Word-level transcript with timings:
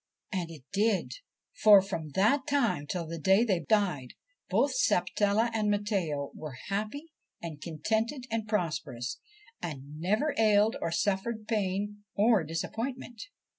'38 0.31 0.31
THE 0.33 0.33
SERPENT 0.33 0.33
PRINCE 0.33 0.41
And 0.41 0.57
it 0.57 0.99
did; 0.99 1.13
for, 1.61 1.81
from 1.83 2.09
that 2.15 2.47
time 2.47 2.87
till 2.87 3.05
the 3.05 3.19
day 3.19 3.43
they 3.45 3.59
died, 3.59 4.13
both 4.49 4.73
Sapatella 4.73 5.51
and 5.53 5.69
Matteo 5.69 6.31
were 6.33 6.57
happy 6.69 7.11
and 7.39 7.61
contented 7.61 8.25
and 8.31 8.47
prosperous, 8.47 9.19
and 9.61 9.99
never 9.99 10.33
ailed 10.39 10.75
or 10.81 10.91
suffered 10.91 11.47
pain 11.47 12.03
or 12.15 12.43
disappointment. 12.43 13.27